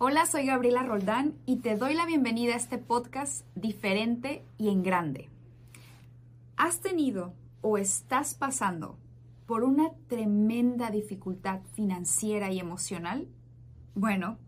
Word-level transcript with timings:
Hola, 0.00 0.26
soy 0.26 0.46
Gabriela 0.46 0.84
Roldán 0.84 1.34
y 1.44 1.56
te 1.56 1.74
doy 1.74 1.92
la 1.92 2.06
bienvenida 2.06 2.54
a 2.54 2.56
este 2.56 2.78
podcast 2.78 3.44
diferente 3.56 4.44
y 4.56 4.68
en 4.68 4.84
grande. 4.84 5.28
¿Has 6.56 6.78
tenido 6.78 7.34
o 7.62 7.78
estás 7.78 8.34
pasando 8.34 8.96
por 9.44 9.64
una 9.64 9.90
tremenda 10.06 10.92
dificultad 10.92 11.62
financiera 11.72 12.52
y 12.52 12.60
emocional? 12.60 13.26
Bueno, 13.96 14.38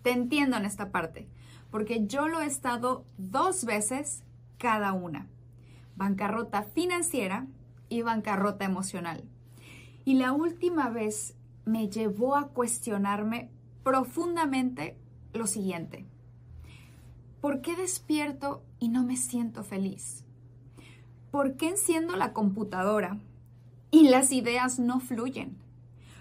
te 0.00 0.12
entiendo 0.12 0.56
en 0.56 0.64
esta 0.64 0.90
parte, 0.90 1.28
porque 1.70 2.06
yo 2.06 2.26
lo 2.26 2.40
he 2.40 2.46
estado 2.46 3.04
dos 3.18 3.66
veces 3.66 4.22
cada 4.56 4.94
una. 4.94 5.26
Bancarrota 5.96 6.62
financiera 6.62 7.46
y 7.90 8.00
bancarrota 8.00 8.64
emocional. 8.64 9.22
Y 10.06 10.14
la 10.14 10.32
última 10.32 10.88
vez 10.88 11.34
me 11.66 11.90
llevó 11.90 12.36
a 12.36 12.48
cuestionarme 12.48 13.50
profundamente 13.84 14.96
lo 15.34 15.46
siguiente. 15.46 16.06
¿Por 17.40 17.60
qué 17.60 17.76
despierto 17.76 18.64
y 18.80 18.88
no 18.88 19.04
me 19.04 19.16
siento 19.16 19.62
feliz? 19.62 20.24
¿Por 21.30 21.56
qué 21.56 21.68
enciendo 21.68 22.16
la 22.16 22.32
computadora 22.32 23.18
y 23.90 24.08
las 24.08 24.32
ideas 24.32 24.78
no 24.78 25.00
fluyen? 25.00 25.58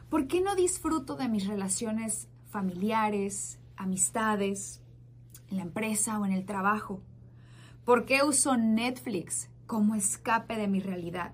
¿Por 0.10 0.28
qué 0.28 0.42
no 0.42 0.56
disfruto 0.56 1.16
de 1.16 1.30
mis 1.30 1.48
relaciones 1.48 2.28
familiares, 2.50 3.60
amistades, 3.78 4.82
en 5.50 5.58
la 5.58 5.64
empresa 5.64 6.20
o 6.20 6.26
en 6.26 6.34
el 6.34 6.45
trabajo? 6.45 7.02
¿Por 7.86 8.06
qué 8.06 8.23
uso 8.23 8.58
Netflix 8.58 9.50
como 9.66 9.95
escape 9.95 10.58
de 10.58 10.68
mi 10.68 10.82
realidad? 10.82 11.34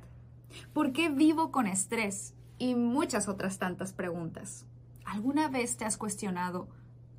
¿Por 0.73 0.93
qué 0.93 1.09
vivo 1.09 1.51
con 1.51 1.65
estrés? 1.65 2.35
Y 2.59 2.75
muchas 2.75 3.27
otras 3.27 3.57
tantas 3.57 3.93
preguntas. 3.93 4.65
¿Alguna 5.11 5.47
vez 5.47 5.75
te 5.75 5.85
has 5.85 5.97
cuestionado 5.97 6.67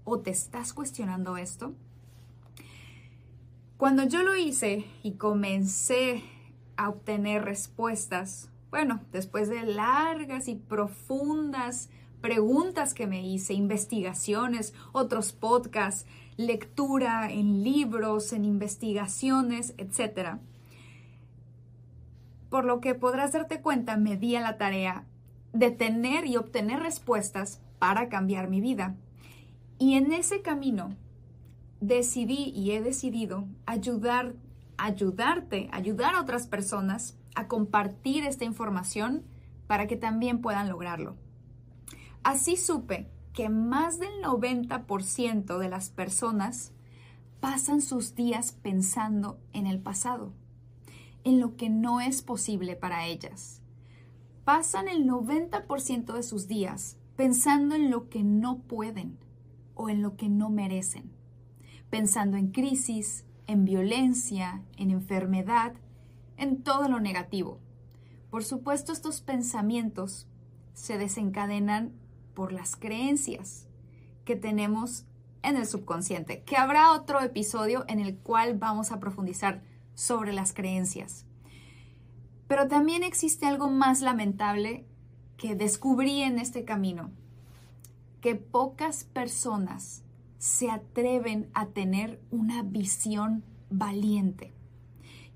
o 0.05 0.21
te 0.21 0.31
estás 0.31 0.73
cuestionando 0.73 1.37
esto? 1.37 1.75
Cuando 3.79 4.05
yo 4.05 4.23
lo 4.23 4.37
hice 4.37 4.85
y 5.03 5.15
comencé 5.15 6.23
a 6.77 6.89
obtener 6.89 7.45
respuestas, 7.45 8.49
bueno, 8.71 9.01
después 9.11 9.49
de 9.49 9.65
largas 9.65 10.47
y 10.47 10.55
profundas 10.55 11.89
preguntas 12.21 12.95
que 12.95 13.09
me 13.09 13.27
hice, 13.27 13.55
investigaciones, 13.55 14.73
otros 14.93 15.33
podcasts, 15.33 16.07
lectura 16.37 17.29
en 17.33 17.65
libros, 17.65 18.33
en 18.33 18.45
investigaciones, 18.45 19.75
etc. 19.79 20.37
Por 22.51 22.65
lo 22.65 22.81
que 22.81 22.95
podrás 22.95 23.33
darte 23.33 23.61
cuenta, 23.61 23.97
me 23.97 24.17
di 24.17 24.37
a 24.37 24.43
la 24.43 24.59
tarea 24.59 25.07
de 25.53 25.73
tener 25.73 26.25
y 26.27 26.37
obtener 26.37 26.79
respuestas 26.79 27.61
para 27.81 28.09
cambiar 28.09 28.49
mi 28.49 28.61
vida. 28.61 28.95
Y 29.79 29.95
en 29.95 30.13
ese 30.13 30.43
camino 30.43 30.95
decidí 31.81 32.53
y 32.55 32.73
he 32.73 32.83
decidido 32.83 33.49
ayudar, 33.67 34.37
ayudarte, 34.77 35.69
ayudar 35.73 36.15
a 36.15 36.21
otras 36.21 36.47
personas 36.47 37.17
a 37.35 37.49
compartir 37.49 38.25
esta 38.25 38.45
información 38.45 39.25
para 39.67 39.89
que 39.89 39.97
también 39.97 40.41
puedan 40.41 40.69
lograrlo. 40.69 41.17
Así 42.23 42.57
supe 42.57 43.09
que 43.33 43.49
más 43.49 43.99
del 43.99 44.23
90% 44.23 45.59
de 45.59 45.69
las 45.69 45.89
personas 45.89 46.73
pasan 47.41 47.81
sus 47.81 48.15
días 48.15 48.53
pensando 48.53 49.41
en 49.55 49.67
el 49.67 49.81
pasado, 49.81 50.35
en 51.25 51.41
lo 51.41 51.57
que 51.57 51.71
no 51.71 52.03
es 52.03 52.21
posible 52.21 52.77
para 52.77 53.07
ellas. 53.07 53.63
Pasan 54.45 54.89
el 54.89 55.07
90% 55.07 56.13
de 56.13 56.23
sus 56.23 56.47
días 56.47 56.99
pensando 57.21 57.75
en 57.75 57.91
lo 57.91 58.09
que 58.09 58.23
no 58.23 58.61
pueden 58.61 59.19
o 59.75 59.91
en 59.91 60.01
lo 60.01 60.17
que 60.17 60.31
no 60.31 60.49
merecen, 60.49 61.13
pensando 61.91 62.39
en 62.39 62.51
crisis, 62.51 63.27
en 63.47 63.67
violencia, 63.67 64.63
en 64.79 64.91
enfermedad, 64.91 65.75
en 66.39 66.63
todo 66.63 66.89
lo 66.89 66.99
negativo. 66.99 67.61
Por 68.31 68.43
supuesto, 68.43 68.91
estos 68.91 69.21
pensamientos 69.21 70.29
se 70.73 70.97
desencadenan 70.97 71.93
por 72.33 72.55
las 72.55 72.75
creencias 72.75 73.69
que 74.25 74.35
tenemos 74.35 75.05
en 75.43 75.57
el 75.57 75.67
subconsciente, 75.67 76.43
que 76.45 76.57
habrá 76.57 76.91
otro 76.93 77.21
episodio 77.21 77.85
en 77.89 78.01
el 78.01 78.17
cual 78.17 78.57
vamos 78.57 78.93
a 78.93 78.99
profundizar 78.99 79.63
sobre 79.93 80.33
las 80.33 80.55
creencias. 80.55 81.27
Pero 82.49 82.67
también 82.67 83.03
existe 83.03 83.45
algo 83.45 83.69
más 83.69 84.01
lamentable 84.01 84.87
que 85.41 85.55
descubrí 85.55 86.21
en 86.21 86.39
este 86.39 86.67
camino, 86.67 87.11
que 88.21 88.35
pocas 88.35 89.05
personas 89.05 90.03
se 90.37 90.71
atreven 90.71 91.49
a 91.55 91.69
tener 91.69 92.21
una 92.31 92.63
visión 92.63 93.43
valiente. 93.71 94.53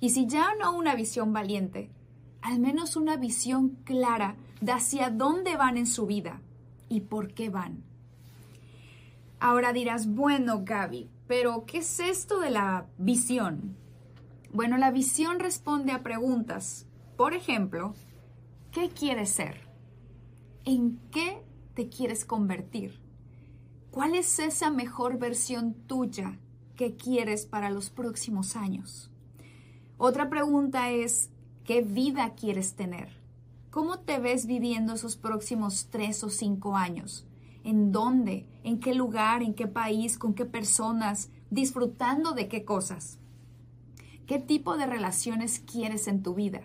Y 0.00 0.10
si 0.10 0.26
ya 0.26 0.48
no 0.60 0.76
una 0.76 0.94
visión 0.94 1.32
valiente, 1.32 1.90
al 2.42 2.58
menos 2.58 2.96
una 2.96 3.16
visión 3.16 3.78
clara 3.84 4.36
de 4.60 4.72
hacia 4.72 5.08
dónde 5.08 5.56
van 5.56 5.78
en 5.78 5.86
su 5.86 6.04
vida 6.04 6.42
y 6.90 7.00
por 7.00 7.32
qué 7.32 7.48
van. 7.48 7.82
Ahora 9.40 9.72
dirás, 9.72 10.06
bueno, 10.06 10.64
Gaby, 10.64 11.08
pero 11.26 11.64
¿qué 11.64 11.78
es 11.78 11.98
esto 11.98 12.40
de 12.40 12.50
la 12.50 12.88
visión? 12.98 13.74
Bueno, 14.52 14.76
la 14.76 14.90
visión 14.90 15.40
responde 15.40 15.92
a 15.92 16.02
preguntas. 16.02 16.84
Por 17.16 17.32
ejemplo, 17.32 17.94
¿qué 18.70 18.90
quieres 18.90 19.30
ser? 19.30 19.63
¿En 20.66 20.98
qué 21.10 21.42
te 21.74 21.90
quieres 21.90 22.24
convertir? 22.24 22.98
¿Cuál 23.90 24.14
es 24.14 24.38
esa 24.38 24.70
mejor 24.70 25.18
versión 25.18 25.74
tuya 25.74 26.38
que 26.74 26.96
quieres 26.96 27.44
para 27.44 27.68
los 27.68 27.90
próximos 27.90 28.56
años? 28.56 29.10
Otra 29.98 30.30
pregunta 30.30 30.90
es, 30.90 31.28
¿qué 31.64 31.82
vida 31.82 32.34
quieres 32.34 32.76
tener? 32.76 33.10
¿Cómo 33.68 33.98
te 33.98 34.18
ves 34.18 34.46
viviendo 34.46 34.94
esos 34.94 35.16
próximos 35.16 35.88
tres 35.90 36.24
o 36.24 36.30
cinco 36.30 36.78
años? 36.78 37.26
¿En 37.62 37.92
dónde? 37.92 38.48
¿En 38.62 38.80
qué 38.80 38.94
lugar? 38.94 39.42
¿En 39.42 39.52
qué 39.52 39.66
país? 39.66 40.16
¿Con 40.16 40.32
qué 40.32 40.46
personas? 40.46 41.28
¿Disfrutando 41.50 42.32
de 42.32 42.48
qué 42.48 42.64
cosas? 42.64 43.18
¿Qué 44.26 44.38
tipo 44.38 44.78
de 44.78 44.86
relaciones 44.86 45.60
quieres 45.60 46.08
en 46.08 46.22
tu 46.22 46.32
vida? 46.32 46.62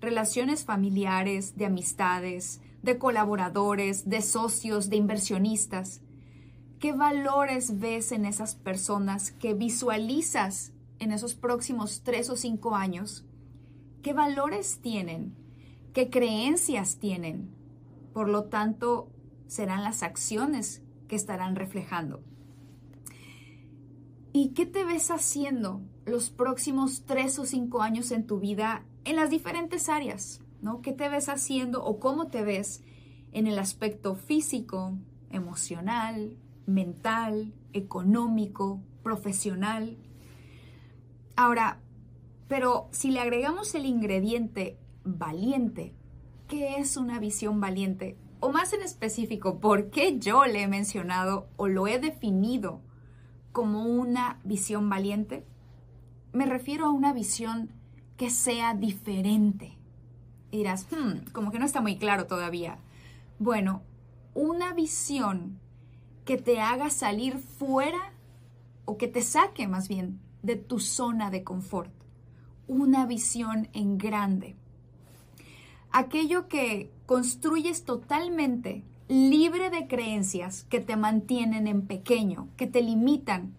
Relaciones 0.00 0.64
familiares, 0.64 1.56
de 1.56 1.66
amistades, 1.66 2.60
de 2.82 2.98
colaboradores, 2.98 4.08
de 4.08 4.22
socios, 4.22 4.88
de 4.88 4.96
inversionistas. 4.96 6.02
¿Qué 6.78 6.92
valores 6.92 7.78
ves 7.78 8.12
en 8.12 8.24
esas 8.24 8.54
personas 8.54 9.32
que 9.32 9.54
visualizas 9.54 10.72
en 10.98 11.12
esos 11.12 11.34
próximos 11.34 12.02
tres 12.02 12.30
o 12.30 12.36
cinco 12.36 12.74
años? 12.74 13.26
¿Qué 14.02 14.12
valores 14.12 14.80
tienen? 14.80 15.34
¿Qué 15.92 16.08
creencias 16.08 16.96
tienen? 16.96 17.50
Por 18.14 18.28
lo 18.28 18.44
tanto, 18.44 19.10
serán 19.46 19.82
las 19.82 20.02
acciones 20.02 20.82
que 21.08 21.16
estarán 21.16 21.56
reflejando. 21.56 22.22
¿Y 24.32 24.50
qué 24.50 24.64
te 24.64 24.84
ves 24.84 25.10
haciendo 25.10 25.82
los 26.06 26.30
próximos 26.30 27.04
tres 27.04 27.38
o 27.38 27.44
cinco 27.44 27.82
años 27.82 28.10
en 28.12 28.26
tu 28.26 28.38
vida 28.38 28.84
en 29.04 29.16
las 29.16 29.28
diferentes 29.28 29.88
áreas? 29.88 30.40
¿No? 30.62 30.82
¿Qué 30.82 30.92
te 30.92 31.08
ves 31.08 31.28
haciendo 31.28 31.84
o 31.84 31.98
cómo 32.00 32.28
te 32.28 32.42
ves 32.42 32.82
en 33.32 33.46
el 33.46 33.58
aspecto 33.58 34.14
físico, 34.14 34.98
emocional, 35.30 36.36
mental, 36.66 37.54
económico, 37.72 38.80
profesional? 39.02 39.96
Ahora, 41.36 41.80
pero 42.48 42.88
si 42.90 43.10
le 43.10 43.20
agregamos 43.20 43.74
el 43.74 43.86
ingrediente 43.86 44.78
valiente, 45.04 45.94
¿qué 46.48 46.76
es 46.76 46.96
una 46.96 47.18
visión 47.18 47.60
valiente? 47.60 48.16
O 48.40 48.50
más 48.50 48.72
en 48.72 48.82
específico, 48.82 49.60
¿por 49.60 49.90
qué 49.90 50.18
yo 50.18 50.44
le 50.46 50.62
he 50.62 50.68
mencionado 50.68 51.48
o 51.56 51.68
lo 51.68 51.86
he 51.86 51.98
definido 51.98 52.80
como 53.52 53.84
una 53.84 54.40
visión 54.44 54.88
valiente? 54.88 55.46
Me 56.32 56.46
refiero 56.46 56.86
a 56.86 56.90
una 56.90 57.12
visión 57.12 57.70
que 58.16 58.30
sea 58.30 58.74
diferente, 58.74 59.78
y 60.50 60.58
dirás, 60.58 60.86
hmm, 60.90 61.30
como 61.32 61.50
que 61.50 61.58
no 61.58 61.66
está 61.66 61.80
muy 61.80 61.96
claro 61.96 62.26
todavía. 62.26 62.78
Bueno, 63.38 63.82
una 64.34 64.72
visión 64.74 65.58
que 66.24 66.36
te 66.36 66.60
haga 66.60 66.90
salir 66.90 67.38
fuera 67.38 68.12
o 68.84 68.96
que 68.96 69.08
te 69.08 69.22
saque 69.22 69.68
más 69.68 69.88
bien 69.88 70.20
de 70.42 70.56
tu 70.56 70.80
zona 70.80 71.30
de 71.30 71.44
confort. 71.44 71.92
Una 72.66 73.06
visión 73.06 73.68
en 73.72 73.98
grande. 73.98 74.56
Aquello 75.92 76.48
que 76.48 76.90
construyes 77.06 77.84
totalmente 77.84 78.84
libre 79.08 79.70
de 79.70 79.88
creencias 79.88 80.64
que 80.64 80.78
te 80.78 80.96
mantienen 80.96 81.66
en 81.66 81.86
pequeño, 81.86 82.48
que 82.56 82.68
te 82.68 82.80
limitan. 82.80 83.56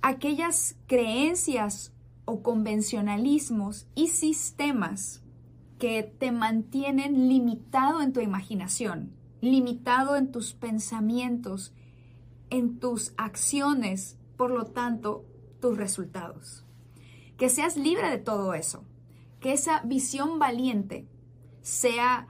Aquellas 0.00 0.76
creencias 0.86 1.92
o 2.24 2.42
convencionalismos 2.42 3.88
y 3.96 4.08
sistemas 4.08 5.22
que 5.78 6.02
te 6.02 6.32
mantienen 6.32 7.28
limitado 7.28 8.02
en 8.02 8.12
tu 8.12 8.20
imaginación, 8.20 9.12
limitado 9.40 10.16
en 10.16 10.32
tus 10.32 10.52
pensamientos 10.52 11.72
en 12.50 12.78
tus 12.78 13.12
acciones, 13.16 14.16
por 14.36 14.50
lo 14.50 14.66
tanto, 14.66 15.24
tus 15.60 15.76
resultados. 15.76 16.64
Que 17.36 17.48
seas 17.48 17.76
libre 17.76 18.10
de 18.10 18.18
todo 18.18 18.54
eso. 18.54 18.84
Que 19.40 19.52
esa 19.52 19.82
visión 19.82 20.38
valiente 20.38 21.06
sea 21.62 22.28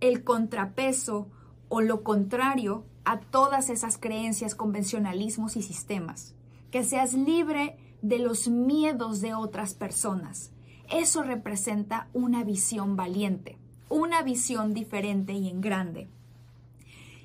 el 0.00 0.24
contrapeso 0.24 1.30
o 1.68 1.80
lo 1.80 2.02
contrario 2.02 2.84
a 3.04 3.20
todas 3.20 3.70
esas 3.70 3.98
creencias, 3.98 4.54
convencionalismos 4.54 5.56
y 5.56 5.62
sistemas. 5.62 6.34
Que 6.70 6.84
seas 6.84 7.14
libre 7.14 7.76
de 8.00 8.18
los 8.18 8.48
miedos 8.48 9.20
de 9.20 9.34
otras 9.34 9.74
personas. 9.74 10.52
Eso 10.92 11.22
representa 11.22 12.08
una 12.12 12.44
visión 12.44 12.96
valiente, 12.96 13.56
una 13.88 14.20
visión 14.20 14.74
diferente 14.74 15.32
y 15.32 15.48
en 15.48 15.62
grande. 15.62 16.06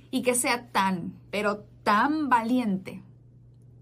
Y 0.10 0.22
que 0.22 0.36
sea 0.36 0.68
tan, 0.68 1.14
pero 1.32 1.66
tan 1.84 2.30
valiente, 2.30 3.04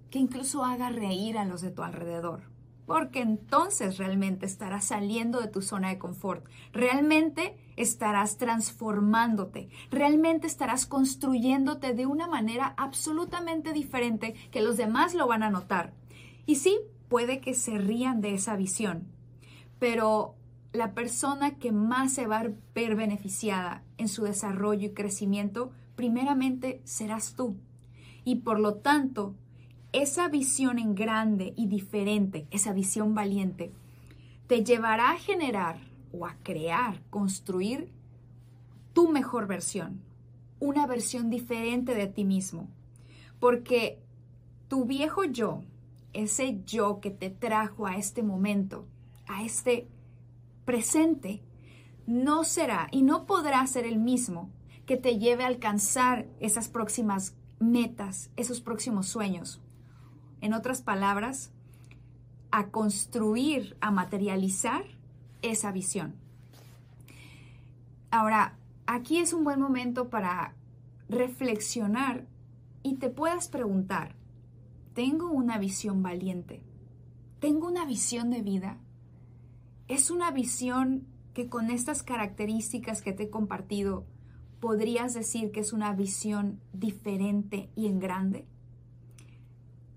que 0.10 0.18
incluso 0.18 0.66
haga 0.66 0.90
reír 0.90 1.38
a 1.38 1.46
los 1.46 1.62
de 1.62 1.70
tu 1.70 1.84
alrededor. 1.84 2.42
Porque 2.88 3.22
entonces 3.22 4.00
realmente 4.00 4.48
estarás 4.48 4.86
saliendo 4.86 5.40
de 5.40 5.50
tu 5.50 5.62
zona 5.62 5.90
de 5.90 6.00
confort. 6.00 6.44
Realmente 6.74 7.56
estarás 7.76 8.38
transformándote. 8.38 9.70
Realmente 9.92 10.48
estarás 10.48 10.88
construyéndote 10.88 11.94
de 11.94 12.08
una 12.08 12.28
manera 12.28 12.74
absolutamente 12.78 13.72
diferente 13.72 14.34
que 14.50 14.64
los 14.64 14.78
demás 14.78 15.14
lo 15.14 15.28
van 15.28 15.44
a 15.44 15.52
notar. 15.52 15.94
Y 16.48 16.56
sí, 16.56 16.80
puede 17.08 17.40
que 17.40 17.54
se 17.54 17.78
rían 17.78 18.22
de 18.22 18.34
esa 18.34 18.56
visión, 18.56 19.15
pero 19.80 20.36
la 20.74 20.94
persona 20.94 21.56
que 21.58 21.72
más 21.72 22.14
se 22.14 22.28
va 22.28 22.40
a 22.40 22.52
ver 22.74 22.96
beneficiada 22.96 23.84
en 23.98 24.08
su 24.08 24.24
desarrollo 24.24 24.88
y 24.88 24.94
crecimiento, 24.94 25.72
primeramente 25.96 26.82
serás 26.84 27.36
tú. 27.36 27.56
Y 28.24 28.38
por 28.38 28.60
lo 28.60 28.76
tanto, 28.76 29.36
esa 29.94 30.28
visión 30.28 30.80
en 30.80 30.96
grande 30.96 31.54
y 31.56 31.68
diferente, 31.68 32.48
esa 32.52 32.74
visión 32.74 33.14
valiente, 33.14 33.72
te 34.48 34.64
llevará 34.64 35.12
a 35.12 35.18
generar 35.18 35.80
o 36.12 36.26
a 36.26 36.36
crear, 36.44 37.02
construir 37.10 37.92
tu 38.94 39.10
mejor 39.10 39.48
versión, 39.48 40.02
una 40.60 40.88
versión 40.88 41.30
diferente 41.30 41.96
de 41.96 42.08
ti 42.08 42.26
mismo. 42.26 42.68
Porque 43.40 44.00
tu 44.68 44.86
viejo 44.86 45.24
yo, 45.24 45.64
ese 46.14 46.62
yo 46.66 47.00
que 47.00 47.12
te 47.12 47.30
trajo 47.30 47.88
a 47.88 47.98
este 47.98 48.24
momento, 48.24 48.86
a 49.28 49.44
este 49.44 49.88
presente, 50.66 51.44
no 52.08 52.44
será 52.44 52.88
y 52.92 53.02
no 53.02 53.26
podrá 53.26 53.66
ser 53.68 53.86
el 53.86 53.98
mismo 53.98 54.50
que 54.86 54.98
te 54.98 55.18
lleve 55.18 55.44
a 55.44 55.48
alcanzar 55.48 56.28
esas 56.40 56.70
próximas 56.70 57.36
metas, 57.60 58.30
esos 58.36 58.62
próximos 58.62 59.08
sueños. 59.08 59.62
En 60.42 60.54
otras 60.54 60.82
palabras, 60.82 61.52
a 62.52 62.68
construir, 62.68 63.76
a 63.82 63.92
materializar 63.92 64.86
esa 65.42 65.72
visión. 65.72 66.16
Ahora, 68.12 68.58
aquí 68.86 69.18
es 69.18 69.34
un 69.34 69.44
buen 69.44 69.60
momento 69.60 70.10
para 70.10 70.56
reflexionar 71.10 72.26
y 72.84 72.96
te 72.96 73.10
puedas 73.10 73.48
preguntar, 73.48 74.16
tengo 74.94 75.30
una 75.32 75.58
visión 75.58 76.02
valiente, 76.02 76.62
tengo 77.40 77.68
una 77.68 77.86
visión 77.86 78.30
de 78.30 78.42
vida. 78.42 78.78
Es 79.88 80.10
una 80.10 80.32
visión 80.32 81.08
que 81.34 81.50
con 81.50 81.70
estas 81.70 82.04
características 82.04 83.02
que 83.02 83.14
te 83.14 83.24
he 83.24 83.30
compartido, 83.30 84.06
podrías 84.60 85.14
decir 85.14 85.52
que 85.52 85.60
es 85.60 85.74
una 85.74 85.94
visión 85.94 86.62
diferente 86.74 87.70
y 87.76 87.88
en 87.88 88.00
grande. 88.00 88.48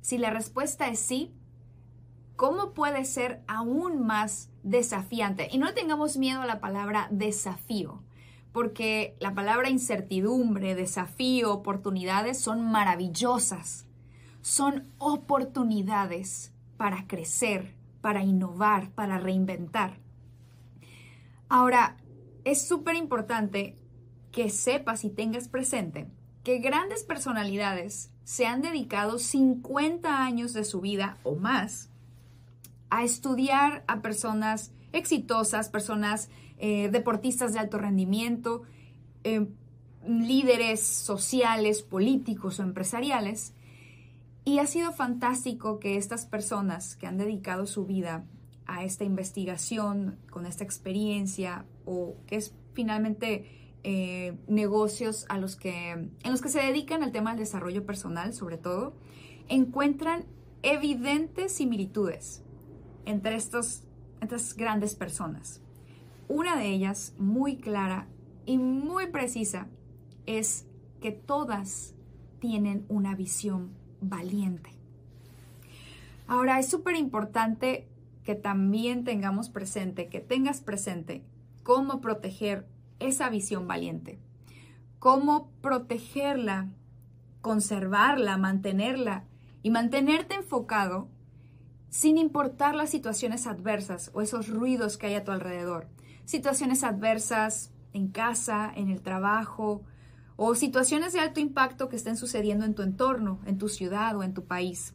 Si 0.01 0.19
la 0.19 0.31
respuesta 0.31 0.89
es 0.89 0.99
sí, 0.99 1.33
¿cómo 2.37 2.75
puede 2.75 3.05
ser 3.05 3.43
aún 3.47 4.05
más 4.05 4.51
desafiante? 4.63 5.49
Y 5.51 5.59
no 5.59 5.73
tengamos 5.75 6.17
miedo 6.17 6.43
a 6.43 6.47
la 6.47 6.61
palabra 6.61 7.09
desafío, 7.11 8.03
porque 8.53 9.17
la 9.21 9.35
palabra 9.35 9.71
incertidumbre, 9.71 10.75
desafío, 10.75 11.53
oportunidades 11.53 12.39
son 12.39 12.71
maravillosas 12.71 13.89
son 14.41 14.93
oportunidades 14.99 16.53
para 16.77 17.07
crecer, 17.07 17.75
para 18.01 18.23
innovar, 18.23 18.91
para 18.91 19.19
reinventar. 19.19 19.99
Ahora, 21.49 21.97
es 22.45 22.67
súper 22.67 22.97
importante 22.97 23.77
que 24.33 24.51
sepas 24.51 25.05
y 25.05 25.11
tengas 25.11 25.49
presente 25.49 26.09
que 26.45 26.59
grandes 26.59 27.03
personalidades 27.03 28.11
se 28.25 28.47
han 28.47 28.63
dedicado 28.63 29.19
50 29.19 30.23
años 30.23 30.53
de 30.53 30.65
su 30.65 30.81
vida 30.81 31.19
o 31.23 31.37
más 31.37 31.91
a 32.91 33.05
estudiar 33.05 33.85
a 33.87 34.01
personas 34.01 34.73
exitosas, 34.93 35.69
personas 35.69 36.31
eh, 36.59 36.89
deportistas 36.91 37.53
de 37.53 37.59
alto 37.59 37.79
rendimiento, 37.79 38.63
eh, 39.25 39.47
líderes 40.07 40.81
sociales, 40.81 41.83
políticos 41.83 42.61
o 42.61 42.63
empresariales, 42.63 43.55
y 44.49 44.61
ha 44.61 44.67
sido 44.67 44.93
fantástico 44.93 45.79
que 45.79 45.99
estas 45.99 46.25
personas 46.25 46.97
que 46.97 47.07
han 47.07 47.19
dedicado 47.19 47.67
su 47.67 47.85
vida 47.85 48.25
a 48.65 48.83
esta 48.83 49.05
investigación, 49.05 50.19
con 50.31 50.47
esta 50.47 50.65
experiencia, 50.65 51.67
o 51.85 52.17
que 52.27 52.37
es 52.37 52.55
finalmente 52.73 53.77
eh, 53.85 54.39
negocios 54.47 55.27
a 55.29 55.37
los 55.37 55.55
que, 55.55 55.91
en 55.91 56.11
los 56.25 56.41
que 56.41 56.49
se 56.49 56.61
dedican 56.61 57.03
al 57.03 57.13
tema 57.13 57.33
del 57.33 57.41
desarrollo 57.41 57.85
personal, 57.85 58.33
sobre 58.33 58.57
todo, 58.57 58.95
encuentran 59.51 60.25
evidentes 60.63 61.53
similitudes 61.53 62.43
entre 63.05 63.37
estas 63.37 63.85
grandes 64.57 64.95
personas. 64.95 65.61
Una 66.27 66.57
de 66.57 66.69
ellas, 66.69 67.13
muy 67.19 67.59
clara 67.59 68.09
y 68.47 68.57
muy 68.57 69.09
precisa, 69.09 69.69
es 70.25 70.65
que 71.03 71.13
todas 71.13 71.95
tienen 72.41 72.87
una 72.89 73.15
visión 73.15 73.77
valiente. 74.01 74.71
Ahora, 76.27 76.59
es 76.59 76.69
súper 76.69 76.97
importante 76.97 77.89
que 78.25 78.35
también 78.35 79.05
tengamos 79.05 79.49
presente, 79.49 80.09
que 80.09 80.21
tengas 80.21 80.61
presente 80.61 81.25
cómo 81.63 82.01
proteger 82.01 82.67
esa 82.99 83.31
visión 83.31 83.67
valiente, 83.67 84.19
cómo 84.99 85.51
protegerla, 85.63 86.69
conservarla, 87.41 88.37
mantenerla 88.37 89.25
y 89.63 89.71
mantenerte 89.71 90.35
enfocado 90.35 91.09
sin 91.89 92.19
importar 92.19 92.75
las 92.75 92.91
situaciones 92.91 93.47
adversas 93.47 94.11
o 94.13 94.21
esos 94.21 94.49
ruidos 94.49 94.99
que 94.99 95.07
hay 95.07 95.15
a 95.15 95.25
tu 95.25 95.33
alrededor. 95.33 95.89
Situaciones 96.25 96.85
adversas 96.85 97.73
en 97.95 98.09
casa, 98.09 98.71
en 98.75 98.91
el 98.91 99.01
trabajo, 99.01 99.83
o 100.41 100.55
situaciones 100.55 101.13
de 101.13 101.19
alto 101.19 101.41
impacto 101.41 101.89
que 101.89 101.97
estén 101.97 102.17
sucediendo 102.17 102.65
en 102.65 102.77
tu 102.77 102.83
entorno, 102.83 103.41
en 103.45 103.59
tu 103.59 103.69
ciudad 103.69 104.17
o 104.17 104.23
en 104.23 104.35
tu 104.35 104.45
país. 104.45 104.95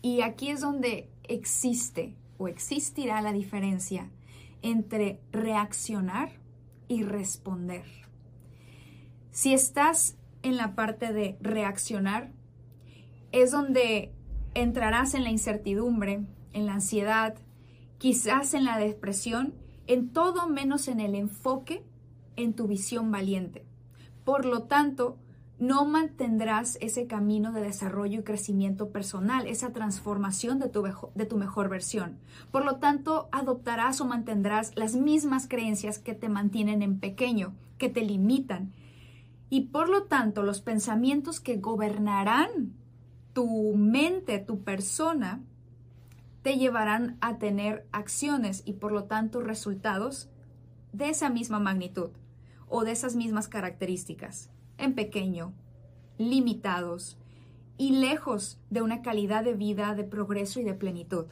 Y 0.00 0.22
aquí 0.22 0.48
es 0.48 0.62
donde 0.62 1.10
existe 1.24 2.16
o 2.38 2.48
existirá 2.48 3.20
la 3.20 3.34
diferencia 3.34 4.10
entre 4.62 5.20
reaccionar 5.32 6.30
y 6.88 7.02
responder. 7.02 7.84
Si 9.32 9.52
estás 9.52 10.16
en 10.42 10.56
la 10.56 10.74
parte 10.74 11.12
de 11.12 11.36
reaccionar, 11.42 12.32
es 13.32 13.50
donde 13.50 14.14
entrarás 14.54 15.12
en 15.12 15.24
la 15.24 15.30
incertidumbre, 15.30 16.24
en 16.54 16.64
la 16.64 16.72
ansiedad, 16.72 17.34
quizás 17.98 18.54
en 18.54 18.64
la 18.64 18.78
depresión, 18.78 19.52
en 19.86 20.08
todo 20.08 20.48
menos 20.48 20.88
en 20.88 21.00
el 21.00 21.16
enfoque 21.16 21.84
en 22.36 22.54
tu 22.54 22.66
visión 22.66 23.10
valiente. 23.10 23.66
Por 24.24 24.44
lo 24.44 24.64
tanto, 24.64 25.18
no 25.62 25.84
mantendrás 25.84 26.76
ese 26.80 27.06
camino 27.06 27.52
de 27.52 27.60
desarrollo 27.60 28.18
y 28.18 28.24
crecimiento 28.24 28.90
personal, 28.90 29.46
esa 29.46 29.72
transformación 29.72 30.58
de 30.58 30.68
tu, 30.68 30.82
de 31.14 31.24
tu, 31.24 31.36
mejor 31.36 31.68
versión. 31.68 32.18
Por 32.50 32.64
lo 32.64 32.76
tanto, 32.76 33.28
adoptarás 33.30 34.00
o 34.00 34.04
mantendrás 34.04 34.72
las 34.74 34.96
mismas 34.96 35.46
creencias 35.46 36.00
que 36.00 36.14
te 36.14 36.28
mantienen 36.28 36.82
en 36.82 36.98
pequeño, 36.98 37.54
que 37.78 37.88
te 37.88 38.00
limitan. 38.00 38.72
Y 39.50 39.66
por 39.66 39.88
lo 39.88 40.04
tanto, 40.04 40.42
los 40.42 40.60
pensamientos 40.62 41.38
que 41.38 41.58
gobernarán 41.58 42.72
tu 43.32 43.74
mente, 43.76 44.40
tu 44.40 44.64
persona, 44.64 45.42
te 46.42 46.56
llevarán 46.56 47.18
a 47.20 47.38
tener 47.38 47.86
acciones 47.92 48.62
y 48.66 48.72
por 48.72 48.90
lo 48.90 49.04
tanto 49.04 49.40
resultados 49.40 50.28
de 50.92 51.08
esa 51.08 51.30
misma 51.30 51.60
magnitud 51.60 52.10
o 52.72 52.84
de 52.84 52.92
esas 52.92 53.14
mismas 53.14 53.48
características, 53.48 54.50
en 54.78 54.94
pequeño, 54.94 55.52
limitados 56.16 57.18
y 57.76 57.90
lejos 57.90 58.58
de 58.70 58.80
una 58.80 59.02
calidad 59.02 59.44
de 59.44 59.52
vida 59.52 59.94
de 59.94 60.04
progreso 60.04 60.58
y 60.58 60.64
de 60.64 60.72
plenitud. 60.72 61.26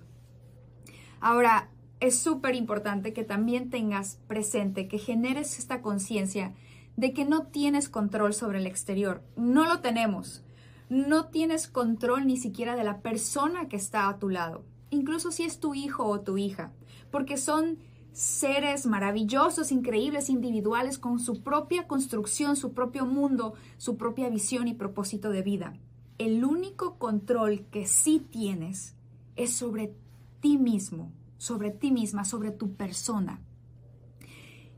Ahora, 1.18 1.70
es 1.98 2.18
súper 2.18 2.54
importante 2.54 3.14
que 3.14 3.24
también 3.24 3.70
tengas 3.70 4.20
presente, 4.28 4.86
que 4.86 4.98
generes 4.98 5.58
esta 5.58 5.80
conciencia 5.80 6.52
de 6.96 7.14
que 7.14 7.24
no 7.24 7.46
tienes 7.46 7.88
control 7.88 8.34
sobre 8.34 8.58
el 8.58 8.66
exterior. 8.66 9.22
No 9.36 9.64
lo 9.64 9.80
tenemos. 9.80 10.44
no 10.90 11.26
tienes 11.26 11.68
control 11.68 12.26
ni 12.26 12.36
siquiera 12.36 12.74
de 12.74 12.82
la 12.82 13.00
persona 13.00 13.68
que 13.68 13.76
está 13.76 14.08
a 14.08 14.18
tu 14.18 14.28
lado, 14.28 14.64
incluso 14.90 15.30
si 15.30 15.44
es 15.44 15.60
tu 15.60 15.72
hijo 15.72 16.04
o 16.04 16.20
tu 16.20 16.36
hija, 16.36 16.72
porque 17.12 17.36
son 17.36 17.78
seres 18.12 18.86
maravillosos, 18.86 19.72
increíbles, 19.72 20.30
individuales, 20.30 20.98
con 20.98 21.18
su 21.18 21.42
propia 21.42 21.86
construcción, 21.86 22.56
su 22.56 22.72
propio 22.72 23.06
mundo, 23.06 23.54
su 23.78 23.96
propia 23.96 24.28
visión 24.28 24.68
y 24.68 24.74
propósito 24.74 25.30
de 25.30 25.42
vida. 25.42 25.74
El 26.18 26.44
único 26.44 26.98
control 26.98 27.66
que 27.70 27.86
sí 27.86 28.20
tienes 28.30 28.94
es 29.36 29.52
sobre 29.54 29.94
ti 30.40 30.58
mismo, 30.58 31.12
sobre 31.38 31.70
ti 31.70 31.92
misma, 31.92 32.24
sobre 32.24 32.50
tu 32.50 32.74
persona. 32.74 33.40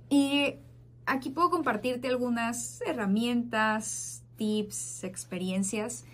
Y 0.08 0.54
aquí 1.06 1.30
puedo 1.30 1.50
compartirte 1.50 2.08
algunas 2.08 2.80
herramientas, 2.82 4.22
tips, 4.36 5.04
experiencias 5.04 6.04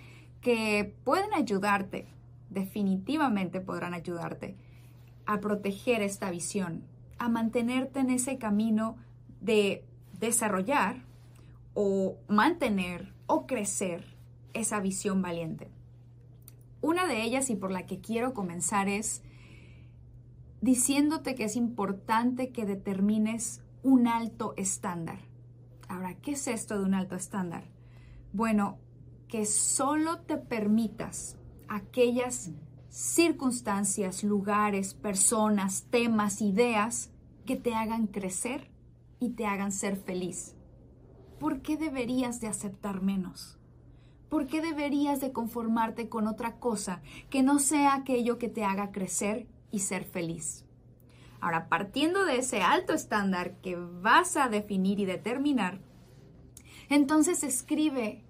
que 0.41 0.95
pueden 1.05 1.35
ayudarte, 1.35 2.07
definitivamente 2.49 3.61
podrán 3.61 3.93
ayudarte 3.93 4.57
a 5.27 5.41
proteger 5.41 6.01
esta 6.01 6.31
visión, 6.31 6.85
a 7.19 7.29
mantenerte 7.29 8.01
en 8.01 8.11
ese 8.11 8.39
camino 8.39 8.97
de 9.41 9.85
desarrollar 10.19 11.05
o 11.75 12.17
mantener 12.29 13.15
o 13.27 13.47
crecer 13.47 14.17
esa 14.53 14.81
visión 14.81 15.23
valiente. 15.23 15.71
Una 16.81 17.07
de 17.07 17.23
ellas 17.23 17.51
y 17.51 17.57
por 17.57 17.71
la 17.71 17.87
que 17.87 18.01
quiero 18.01 18.35
comenzar 18.35 18.89
es 18.89 19.23
diciéndote 20.61 21.35
que 21.35 21.45
es 21.45 21.57
importante 21.57 22.51
que 22.51 22.67
determines 22.67 23.63
un 23.83 24.07
alto 24.07 24.55
estándar. 24.57 25.19
Ahora, 25.89 26.15
¿qué 26.15 26.33
es 26.33 26.49
esto 26.49 26.79
de 26.79 26.85
un 26.85 26.95
alto 26.95 27.15
estándar? 27.15 27.65
Bueno, 28.33 28.79
que 29.29 29.45
solo 29.45 30.21
te 30.21 30.37
permitas 30.37 31.37
aquellas 31.69 32.51
circunstancias, 32.89 34.25
lugares, 34.25 34.95
personas, 34.95 35.87
temas, 35.91 36.41
ideas 36.41 37.11
que 37.47 37.57
te 37.57 37.75
hagan 37.75 38.07
crecer 38.07 38.71
y 39.21 39.31
te 39.31 39.47
hagan 39.47 39.73
ser 39.73 39.97
feliz. 39.97 40.55
¿Por 41.39 41.63
qué 41.63 41.77
deberías 41.77 42.41
de 42.41 42.49
aceptar 42.49 43.03
menos? 43.03 43.59
¿Por 44.29 44.47
qué 44.47 44.61
deberías 44.61 45.21
de 45.21 45.33
conformarte 45.33 46.09
con 46.09 46.27
otra 46.27 46.59
cosa 46.59 47.01
que 47.31 47.43
no 47.43 47.59
sea 47.59 47.95
aquello 47.95 48.39
que 48.39 48.49
te 48.49 48.65
haga 48.65 48.93
crecer 48.93 49.47
y 49.71 49.81
ser 49.81 50.05
feliz? 50.05 50.65
Ahora, 51.41 51.69
partiendo 51.69 52.25
de 52.25 52.39
ese 52.39 52.63
alto 52.63 52.93
estándar 52.93 53.61
que 53.61 53.77
vas 53.77 54.37
a 54.37 54.49
definir 54.49 54.99
y 54.99 55.05
determinar, 55.05 55.81
entonces 56.91 57.43
escribe 57.45 58.25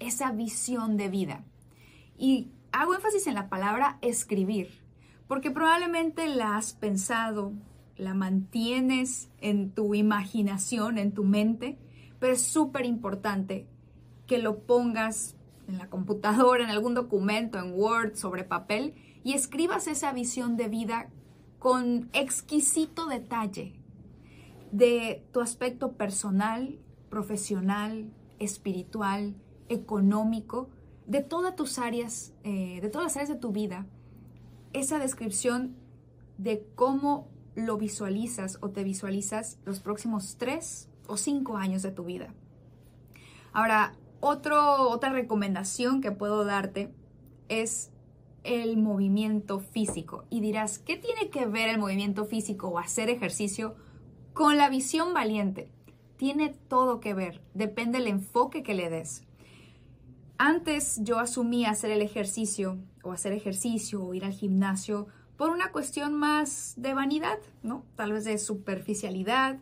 esa 0.00 0.32
visión 0.32 0.96
de 0.96 1.08
vida. 1.08 1.44
Y 2.18 2.50
hago 2.72 2.94
énfasis 2.94 3.26
en 3.26 3.34
la 3.34 3.48
palabra 3.48 3.98
escribir, 4.02 4.82
porque 5.26 5.50
probablemente 5.50 6.26
la 6.28 6.56
has 6.56 6.72
pensado, 6.72 7.52
la 7.96 8.14
mantienes 8.14 9.30
en 9.40 9.70
tu 9.70 9.94
imaginación, 9.94 10.98
en 10.98 11.12
tu 11.12 11.24
mente, 11.24 11.78
pero 12.18 12.32
es 12.32 12.42
súper 12.42 12.86
importante 12.86 13.66
que 14.26 14.38
lo 14.38 14.60
pongas 14.60 15.36
en 15.68 15.78
la 15.78 15.88
computadora, 15.88 16.64
en 16.64 16.70
algún 16.70 16.94
documento, 16.94 17.58
en 17.58 17.72
Word, 17.72 18.16
sobre 18.16 18.44
papel, 18.44 18.94
y 19.22 19.34
escribas 19.34 19.86
esa 19.86 20.12
visión 20.12 20.56
de 20.56 20.68
vida 20.68 21.10
con 21.58 22.08
exquisito 22.12 23.06
detalle 23.06 23.74
de 24.72 25.24
tu 25.32 25.40
aspecto 25.40 25.92
personal, 25.92 26.78
profesional, 27.08 28.10
espiritual, 28.38 29.34
económico, 29.68 30.70
de 31.10 31.22
todas 31.22 31.56
tus 31.56 31.80
áreas, 31.80 32.32
eh, 32.44 32.78
de 32.80 32.88
todas 32.88 33.06
las 33.06 33.16
áreas 33.16 33.30
de 33.30 33.34
tu 33.34 33.50
vida, 33.50 33.84
esa 34.72 35.00
descripción 35.00 35.74
de 36.38 36.64
cómo 36.76 37.26
lo 37.56 37.78
visualizas 37.78 38.58
o 38.60 38.70
te 38.70 38.84
visualizas 38.84 39.58
los 39.64 39.80
próximos 39.80 40.36
tres 40.38 40.88
o 41.08 41.16
cinco 41.16 41.56
años 41.56 41.82
de 41.82 41.90
tu 41.90 42.04
vida. 42.04 42.32
Ahora, 43.52 43.96
otro, 44.20 44.88
otra 44.88 45.10
recomendación 45.10 46.00
que 46.00 46.12
puedo 46.12 46.44
darte 46.44 46.94
es 47.48 47.90
el 48.44 48.76
movimiento 48.76 49.58
físico. 49.58 50.26
Y 50.30 50.40
dirás, 50.40 50.78
¿qué 50.78 50.96
tiene 50.96 51.28
que 51.28 51.44
ver 51.44 51.70
el 51.70 51.78
movimiento 51.78 52.24
físico 52.24 52.68
o 52.68 52.78
hacer 52.78 53.10
ejercicio 53.10 53.74
con 54.32 54.56
la 54.56 54.70
visión 54.70 55.12
valiente? 55.12 55.72
Tiene 56.16 56.50
todo 56.68 57.00
que 57.00 57.14
ver, 57.14 57.42
depende 57.52 57.98
del 57.98 58.06
enfoque 58.06 58.62
que 58.62 58.74
le 58.74 58.88
des. 58.90 59.26
Antes 60.42 60.98
yo 61.02 61.18
asumía 61.18 61.68
hacer 61.68 61.90
el 61.90 62.00
ejercicio 62.00 62.78
o 63.02 63.12
hacer 63.12 63.34
ejercicio 63.34 64.02
o 64.02 64.14
ir 64.14 64.24
al 64.24 64.32
gimnasio 64.32 65.06
por 65.36 65.50
una 65.50 65.70
cuestión 65.70 66.14
más 66.14 66.72
de 66.78 66.94
vanidad, 66.94 67.38
¿no? 67.62 67.84
Tal 67.94 68.14
vez 68.14 68.24
de 68.24 68.38
superficialidad. 68.38 69.58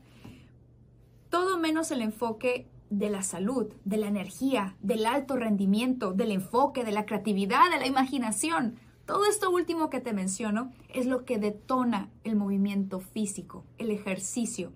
Todo 1.30 1.58
menos 1.58 1.90
el 1.90 2.00
enfoque 2.00 2.68
de 2.90 3.10
la 3.10 3.22
salud, 3.22 3.74
de 3.84 3.96
la 3.96 4.06
energía, 4.06 4.76
del 4.80 5.04
alto 5.06 5.34
rendimiento, 5.34 6.12
del 6.12 6.30
enfoque, 6.30 6.84
de 6.84 6.92
la 6.92 7.06
creatividad, 7.06 7.72
de 7.72 7.80
la 7.80 7.88
imaginación. 7.88 8.76
Todo 9.04 9.24
esto 9.24 9.50
último 9.50 9.90
que 9.90 9.98
te 9.98 10.12
menciono 10.12 10.70
es 10.94 11.06
lo 11.06 11.24
que 11.24 11.38
detona 11.38 12.08
el 12.22 12.36
movimiento 12.36 13.00
físico, 13.00 13.64
el 13.78 13.90
ejercicio. 13.90 14.72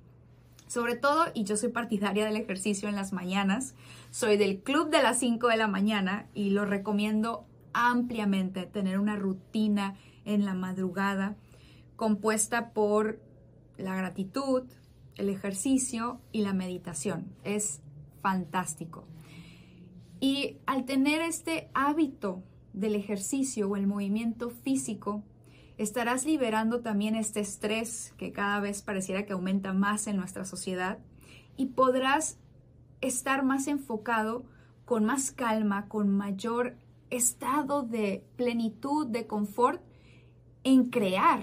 Sobre 0.73 0.97
todo, 0.97 1.27
y 1.35 1.45
yo 1.45 1.59
soy 1.59 1.69
partidaria 1.69 2.25
del 2.25 2.39
ejercicio 2.39 2.89
en 2.89 2.97
las 2.97 3.13
mañanas, 3.13 3.75
soy 4.11 4.39
del 4.39 4.63
club 4.63 4.89
de 4.89 5.03
las 5.03 5.19
5 5.19 5.49
de 5.49 5.59
la 5.59 5.69
mañana 5.69 6.31
y 6.33 6.49
lo 6.49 6.65
recomiendo 6.65 7.45
ampliamente, 7.75 8.65
tener 8.65 8.99
una 8.99 9.17
rutina 9.17 9.97
en 10.25 10.47
la 10.47 10.55
madrugada 10.55 11.37
compuesta 11.97 12.71
por 12.73 13.21
la 13.77 13.95
gratitud, 13.97 14.63
el 15.17 15.29
ejercicio 15.29 16.23
y 16.33 16.41
la 16.41 16.55
meditación. 16.55 17.27
Es 17.45 17.83
fantástico. 18.23 19.05
Y 20.21 20.57
al 20.65 20.87
tener 20.87 21.21
este 21.21 21.69
hábito 21.75 22.43
del 22.73 22.95
ejercicio 22.95 23.69
o 23.69 23.77
el 23.77 23.87
movimiento 23.87 24.49
físico, 24.49 25.23
estarás 25.83 26.25
liberando 26.25 26.81
también 26.81 27.15
este 27.15 27.41
estrés 27.41 28.15
que 28.17 28.33
cada 28.33 28.61
vez 28.61 28.83
pareciera 28.83 29.27
que 29.27 29.33
aumenta 29.33 29.73
más 29.73 30.07
en 30.07 30.17
nuestra 30.17 30.45
sociedad 30.45 30.99
y 31.57 31.67
podrás 31.67 32.39
estar 33.01 33.45
más 33.45 33.67
enfocado 33.67 34.45
con 34.85 35.05
más 35.05 35.31
calma, 35.31 35.89
con 35.89 36.11
mayor 36.11 36.77
estado 37.11 37.83
de 37.83 38.25
plenitud, 38.37 39.07
de 39.07 39.27
confort 39.27 39.83
en 40.65 40.91
crear, 40.91 41.43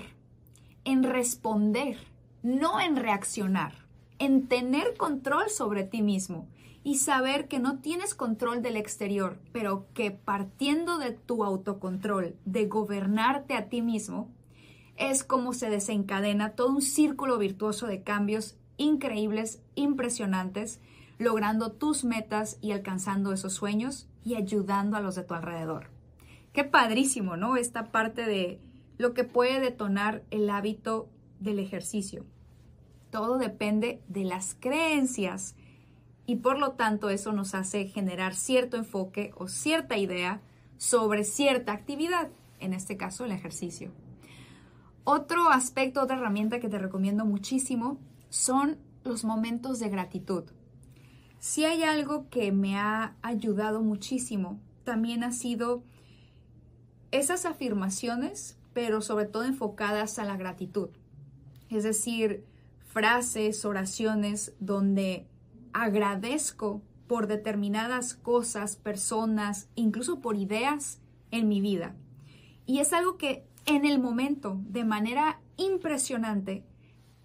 en 0.84 1.04
responder, 1.04 1.98
no 2.42 2.80
en 2.80 2.96
reaccionar, 2.96 3.74
en 4.18 4.48
tener 4.48 4.96
control 4.98 5.50
sobre 5.50 5.84
ti 5.84 6.02
mismo 6.02 6.48
y 6.90 6.96
saber 6.96 7.48
que 7.48 7.60
no 7.60 7.78
tienes 7.78 8.16
control 8.16 8.64
del 8.64 8.76
exterior, 8.76 9.38
pero 9.52 9.86
que 9.94 10.10
partiendo 10.10 10.98
de 10.98 11.12
tu 11.12 11.44
autocontrol, 11.44 12.36
de 12.46 12.66
gobernarte 12.66 13.54
a 13.54 13.70
ti 13.70 13.84
mismo, 13.84 14.28
es 14.98 15.24
como 15.24 15.54
se 15.54 15.70
desencadena 15.70 16.56
todo 16.56 16.70
un 16.70 16.82
círculo 16.82 17.38
virtuoso 17.38 17.86
de 17.86 18.02
cambios 18.02 18.58
increíbles, 18.78 19.62
impresionantes, 19.76 20.80
logrando 21.20 21.72
tus 21.74 22.04
metas 22.06 22.58
y 22.60 22.72
alcanzando 22.72 23.34
esos 23.34 23.54
sueños 23.54 24.10
y 24.26 24.34
ayudando 24.34 24.98
a 24.98 25.02
los 25.02 25.14
de 25.14 25.22
tu 25.22 25.36
alrededor. 25.36 25.92
Qué 26.54 26.64
padrísimo, 26.64 27.38
¿no? 27.38 27.56
Esta 27.56 27.92
parte 27.92 28.26
de 28.26 28.60
lo 28.98 29.14
que 29.14 29.26
puede 29.26 29.60
detonar 29.60 30.24
el 30.32 30.50
hábito 30.50 31.08
del 31.40 31.60
ejercicio. 31.60 32.26
Todo 33.12 33.38
depende 33.38 34.02
de 34.08 34.24
las 34.24 34.58
creencias 34.60 35.56
y 36.30 36.36
por 36.36 36.60
lo 36.60 36.74
tanto 36.74 37.10
eso 37.10 37.32
nos 37.32 37.56
hace 37.56 37.88
generar 37.88 38.36
cierto 38.36 38.78
enfoque 38.78 39.32
o 39.36 39.48
cierta 39.48 39.98
idea 39.98 40.42
sobre 40.78 41.24
cierta 41.24 41.72
actividad, 41.72 42.30
en 42.60 42.74
este 42.74 42.98
caso 42.98 43.26
el 43.26 43.32
ejercicio. 43.32 43.92
Otro 45.06 45.50
aspecto, 45.50 46.04
otra 46.04 46.18
herramienta 46.18 46.60
que 46.60 46.70
te 46.70 46.78
recomiendo 46.78 47.26
muchísimo 47.26 47.98
son 48.30 48.78
los 49.04 49.26
momentos 49.26 49.80
de 49.80 49.90
gratitud. 49.90 50.44
Si 51.40 51.66
hay 51.66 51.82
algo 51.82 52.30
que 52.30 52.52
me 52.52 52.78
ha 52.78 53.16
ayudado 53.24 53.82
muchísimo, 53.82 54.60
también 54.84 55.24
ha 55.24 55.32
sido 55.32 55.82
esas 57.10 57.46
afirmaciones, 57.46 58.56
pero 58.74 59.02
sobre 59.02 59.26
todo 59.26 59.46
enfocadas 59.46 60.20
a 60.20 60.26
la 60.26 60.38
gratitud. 60.38 60.90
Es 61.72 61.82
decir, 61.82 62.46
frases, 62.86 63.66
oraciones 63.66 64.54
donde 64.60 65.26
agradezco 65.74 66.82
por 67.08 67.28
determinadas 67.28 68.14
cosas, 68.14 68.76
personas, 68.76 69.70
incluso 69.76 70.22
por 70.22 70.38
ideas 70.38 71.02
en 71.32 71.48
mi 71.48 71.62
vida. 71.62 71.96
Y 72.66 72.80
es 72.80 72.94
algo 72.94 73.18
que 73.18 73.48
en 73.66 73.86
el 73.86 74.00
momento, 74.00 74.60
de 74.64 74.84
manera 74.84 75.42
impresionante, 75.58 76.64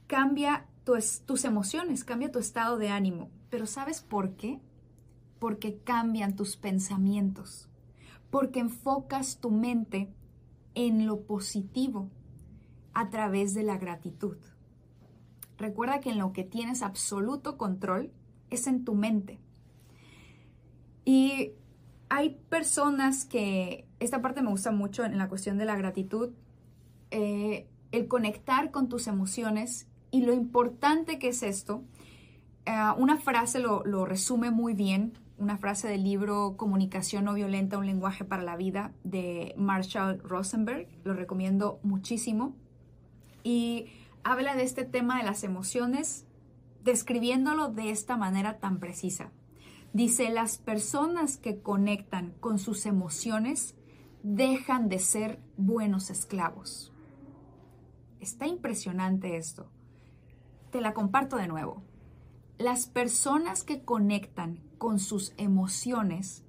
cambia 0.06 0.66
tus, 0.84 1.44
emociones, 1.44 2.04
cambia 2.04 2.32
tu 2.32 2.38
estado 2.38 2.78
de 2.78 2.88
ánimo. 2.88 3.30
Pero 3.50 3.66
¿sabes 3.66 4.00
por 4.00 4.36
qué? 4.36 4.60
Porque 5.38 5.78
cambian 5.84 6.36
tus 6.36 6.56
pensamientos. 6.56 7.68
porque 8.30 8.58
enfocas 8.58 9.38
tu 9.38 9.52
mente 9.52 10.12
en 10.74 11.06
lo 11.06 11.20
positivo 11.20 12.10
a 12.92 13.08
través 13.08 13.54
de 13.54 13.62
la 13.62 13.78
gratitud. 13.78 14.36
Recuerda 15.56 16.00
que 16.00 16.10
en 16.10 16.18
lo 16.18 16.32
que 16.32 16.42
tienes 16.42 16.82
absoluto 16.82 17.56
control 17.56 18.10
es 18.54 18.66
en 18.66 18.84
tu 18.84 18.94
mente. 18.94 19.38
Y 21.04 21.52
hay 22.08 22.38
personas 22.48 23.24
que, 23.24 23.86
esta 24.00 24.22
parte 24.22 24.42
me 24.42 24.50
gusta 24.50 24.70
mucho 24.70 25.04
en 25.04 25.18
la 25.18 25.28
cuestión 25.28 25.58
de 25.58 25.64
la 25.64 25.76
gratitud, 25.76 26.30
eh, 27.10 27.68
el 27.92 28.08
conectar 28.08 28.70
con 28.70 28.88
tus 28.88 29.06
emociones 29.06 29.88
y 30.10 30.22
lo 30.22 30.32
importante 30.32 31.18
que 31.18 31.28
es 31.28 31.42
esto. 31.42 31.84
Eh, 32.66 32.72
una 32.98 33.16
frase 33.18 33.58
lo, 33.58 33.84
lo 33.84 34.06
resume 34.06 34.50
muy 34.50 34.74
bien, 34.74 35.18
una 35.36 35.58
frase 35.58 35.88
del 35.88 36.04
libro 36.04 36.56
Comunicación 36.56 37.24
no 37.24 37.34
violenta, 37.34 37.78
un 37.78 37.86
lenguaje 37.86 38.24
para 38.24 38.42
la 38.42 38.56
vida 38.56 38.92
de 39.02 39.54
Marshall 39.56 40.20
Rosenberg, 40.22 40.88
lo 41.02 41.14
recomiendo 41.14 41.80
muchísimo. 41.82 42.54
Y 43.42 43.86
habla 44.22 44.54
de 44.56 44.62
este 44.62 44.84
tema 44.84 45.18
de 45.18 45.24
las 45.24 45.44
emociones, 45.44 46.26
describiéndolo 46.84 47.68
de 47.68 47.90
esta 47.90 48.16
manera 48.16 48.58
tan 48.58 48.78
precisa. 48.78 49.32
Dice, 49.92 50.28
las 50.30 50.58
personas 50.58 51.38
que 51.38 51.60
conectan 51.60 52.34
con 52.40 52.58
sus 52.58 52.84
emociones 52.84 53.74
dejan 54.22 54.88
de 54.88 54.98
ser 54.98 55.40
buenos 55.56 56.10
esclavos. 56.10 56.92
Está 58.20 58.46
impresionante 58.46 59.36
esto. 59.36 59.70
Te 60.70 60.80
la 60.80 60.94
comparto 60.94 61.36
de 61.36 61.48
nuevo. 61.48 61.82
Las 62.58 62.86
personas 62.86 63.64
que 63.64 63.82
conectan 63.82 64.60
con 64.78 64.98
sus 64.98 65.32
emociones 65.36 66.44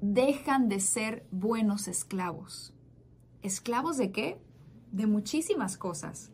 dejan 0.00 0.68
de 0.68 0.80
ser 0.80 1.26
buenos 1.30 1.88
esclavos. 1.88 2.74
¿Esclavos 3.42 3.96
de 3.96 4.12
qué? 4.12 4.40
De 4.92 5.06
muchísimas 5.06 5.76
cosas. 5.76 6.32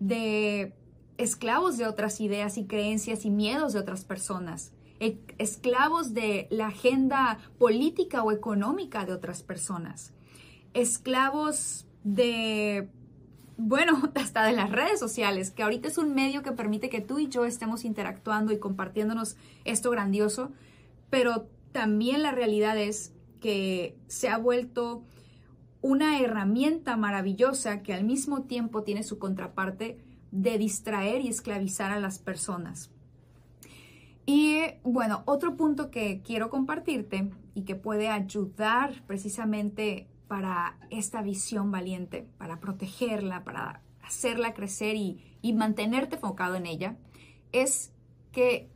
De 0.00 0.74
esclavos 1.18 1.76
de 1.76 1.86
otras 1.86 2.20
ideas 2.20 2.58
y 2.58 2.66
creencias 2.66 3.24
y 3.24 3.30
miedos 3.30 3.72
de 3.72 3.80
otras 3.80 4.04
personas. 4.04 4.72
E, 4.98 5.18
esclavos 5.38 6.14
de 6.14 6.46
la 6.50 6.68
agenda 6.68 7.38
política 7.58 8.22
o 8.22 8.32
económica 8.32 9.04
de 9.04 9.12
otras 9.12 9.42
personas, 9.42 10.14
esclavos 10.72 11.86
de, 12.02 12.88
bueno, 13.58 14.10
hasta 14.14 14.44
de 14.44 14.52
las 14.52 14.70
redes 14.70 14.98
sociales, 14.98 15.50
que 15.50 15.62
ahorita 15.62 15.88
es 15.88 15.98
un 15.98 16.14
medio 16.14 16.42
que 16.42 16.52
permite 16.52 16.88
que 16.88 17.02
tú 17.02 17.18
y 17.18 17.28
yo 17.28 17.44
estemos 17.44 17.84
interactuando 17.84 18.52
y 18.52 18.58
compartiéndonos 18.58 19.36
esto 19.64 19.90
grandioso, 19.90 20.52
pero 21.10 21.46
también 21.72 22.22
la 22.22 22.32
realidad 22.32 22.78
es 22.78 23.12
que 23.40 23.98
se 24.06 24.30
ha 24.30 24.38
vuelto 24.38 25.04
una 25.82 26.20
herramienta 26.20 26.96
maravillosa 26.96 27.82
que 27.82 27.92
al 27.92 28.02
mismo 28.02 28.44
tiempo 28.44 28.82
tiene 28.82 29.02
su 29.02 29.18
contraparte 29.18 29.98
de 30.30 30.58
distraer 30.58 31.20
y 31.22 31.28
esclavizar 31.28 31.92
a 31.92 32.00
las 32.00 32.18
personas. 32.18 32.90
Y 34.26 34.60
bueno, 34.82 35.22
otro 35.26 35.56
punto 35.56 35.90
que 35.90 36.20
quiero 36.22 36.50
compartirte 36.50 37.30
y 37.54 37.62
que 37.62 37.76
puede 37.76 38.08
ayudar 38.08 39.04
precisamente 39.06 40.08
para 40.26 40.78
esta 40.90 41.22
visión 41.22 41.70
valiente, 41.70 42.28
para 42.36 42.58
protegerla, 42.58 43.44
para 43.44 43.82
hacerla 44.02 44.52
crecer 44.52 44.96
y, 44.96 45.38
y 45.42 45.52
mantenerte 45.52 46.16
enfocado 46.16 46.56
en 46.56 46.66
ella, 46.66 46.96
es 47.52 47.92
que 48.32 48.68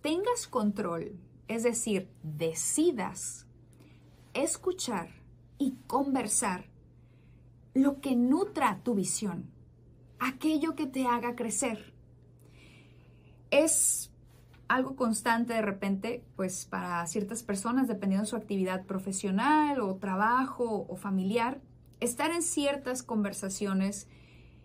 tengas 0.00 0.46
control, 0.46 1.18
es 1.48 1.64
decir, 1.64 2.08
decidas 2.22 3.46
escuchar 4.34 5.10
y 5.58 5.74
conversar 5.86 6.66
lo 7.74 8.00
que 8.00 8.14
nutra 8.14 8.80
tu 8.82 8.94
visión, 8.94 9.50
aquello 10.18 10.74
que 10.74 10.86
te 10.86 11.06
haga 11.06 11.36
crecer. 11.36 11.92
Es 13.50 14.10
algo 14.68 14.96
constante 14.96 15.54
de 15.54 15.62
repente, 15.62 16.24
pues 16.34 16.66
para 16.66 17.06
ciertas 17.06 17.42
personas, 17.42 17.88
dependiendo 17.88 18.24
de 18.24 18.30
su 18.30 18.36
actividad 18.36 18.84
profesional 18.84 19.80
o 19.80 19.96
trabajo 19.96 20.86
o 20.88 20.96
familiar, 20.96 21.60
estar 22.00 22.30
en 22.30 22.42
ciertas 22.42 23.02
conversaciones 23.02 24.08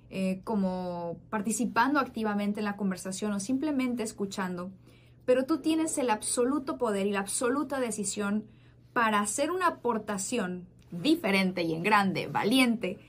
eh, 0.09 0.41
como 0.43 1.17
participando 1.29 1.99
activamente 1.99 2.59
en 2.59 2.65
la 2.65 2.75
conversación 2.75 3.31
o 3.31 3.39
simplemente 3.39 4.03
escuchando, 4.03 4.71
pero 5.25 5.45
tú 5.45 5.59
tienes 5.59 5.97
el 5.97 6.09
absoluto 6.09 6.77
poder 6.77 7.07
y 7.07 7.11
la 7.11 7.21
absoluta 7.21 7.79
decisión 7.79 8.45
para 8.91 9.21
hacer 9.21 9.51
una 9.51 9.67
aportación 9.67 10.67
diferente 10.91 11.61
y 11.61 11.73
en 11.73 11.83
grande, 11.83 12.27
valiente, 12.27 12.99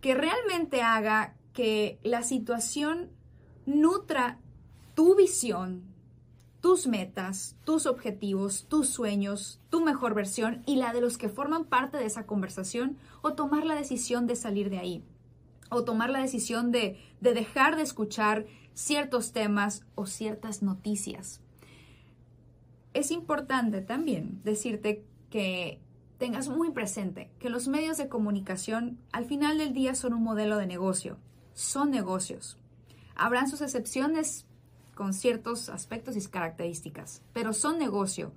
que 0.00 0.14
realmente 0.14 0.80
haga 0.80 1.35
que 1.56 1.98
la 2.02 2.22
situación 2.22 3.08
nutra 3.64 4.38
tu 4.94 5.16
visión, 5.16 5.84
tus 6.60 6.86
metas, 6.86 7.56
tus 7.64 7.86
objetivos, 7.86 8.66
tus 8.68 8.90
sueños, 8.90 9.58
tu 9.70 9.80
mejor 9.82 10.12
versión 10.12 10.62
y 10.66 10.76
la 10.76 10.92
de 10.92 11.00
los 11.00 11.16
que 11.16 11.30
forman 11.30 11.64
parte 11.64 11.96
de 11.96 12.04
esa 12.04 12.26
conversación 12.26 12.98
o 13.22 13.32
tomar 13.32 13.64
la 13.64 13.74
decisión 13.74 14.26
de 14.26 14.36
salir 14.36 14.68
de 14.68 14.78
ahí 14.78 15.02
o 15.70 15.82
tomar 15.82 16.10
la 16.10 16.20
decisión 16.20 16.72
de, 16.72 16.98
de 17.22 17.32
dejar 17.32 17.76
de 17.76 17.82
escuchar 17.82 18.44
ciertos 18.74 19.32
temas 19.32 19.82
o 19.94 20.04
ciertas 20.04 20.62
noticias. 20.62 21.40
Es 22.92 23.10
importante 23.10 23.80
también 23.80 24.42
decirte 24.44 25.06
que 25.30 25.80
tengas 26.18 26.50
muy 26.50 26.70
presente 26.70 27.30
que 27.38 27.48
los 27.48 27.66
medios 27.66 27.96
de 27.96 28.10
comunicación 28.10 28.98
al 29.10 29.24
final 29.24 29.56
del 29.56 29.72
día 29.72 29.94
son 29.94 30.12
un 30.12 30.22
modelo 30.22 30.58
de 30.58 30.66
negocio, 30.66 31.16
son 31.56 31.90
negocios. 31.90 32.58
Habrán 33.14 33.48
sus 33.48 33.62
excepciones 33.62 34.46
con 34.94 35.14
ciertos 35.14 35.70
aspectos 35.70 36.16
y 36.16 36.26
características, 36.28 37.22
pero 37.32 37.54
son 37.54 37.78
negocio 37.78 38.32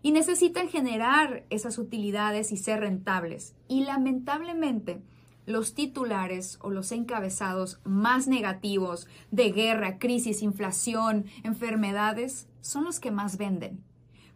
y 0.00 0.12
necesitan 0.12 0.68
generar 0.68 1.44
esas 1.50 1.76
utilidades 1.76 2.52
y 2.52 2.56
ser 2.56 2.80
rentables. 2.80 3.54
Y 3.66 3.84
lamentablemente, 3.84 5.02
los 5.44 5.74
titulares 5.74 6.58
o 6.60 6.70
los 6.70 6.92
encabezados 6.92 7.80
más 7.84 8.28
negativos 8.28 9.08
de 9.32 9.50
guerra, 9.50 9.98
crisis, 9.98 10.42
inflación, 10.42 11.26
enfermedades, 11.42 12.48
son 12.60 12.84
los 12.84 13.00
que 13.00 13.10
más 13.10 13.38
venden. 13.38 13.82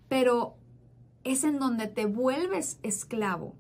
Pero 0.09 0.57
es 1.23 1.45
en 1.45 1.61
donde 1.61 1.87
te 1.87 2.07
vuelves 2.07 2.81
esclavo 2.83 3.55